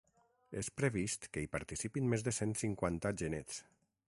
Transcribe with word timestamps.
És 0.61 0.69
previst 0.79 1.27
que 1.35 1.43
hi 1.45 1.49
participin 1.57 2.09
més 2.15 2.25
de 2.29 2.33
cent 2.39 2.57
cinquanta 2.63 3.13
genets. 3.25 3.63